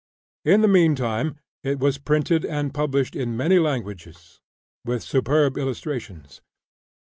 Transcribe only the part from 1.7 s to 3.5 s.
was printed and published in